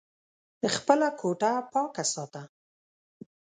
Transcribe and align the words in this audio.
خپله 0.75 1.07
کوټه 1.19 1.51
پاکه 1.71 2.03
ساته! 2.13 2.43